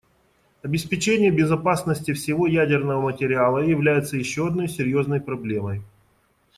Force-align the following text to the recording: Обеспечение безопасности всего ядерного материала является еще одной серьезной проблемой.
Обеспечение 0.63 1.29
безопасности 1.29 2.11
всего 2.13 2.47
ядерного 2.47 3.01
материала 3.03 3.59
является 3.59 4.17
еще 4.17 4.47
одной 4.47 4.67
серьезной 4.67 5.21
проблемой. 5.21 5.83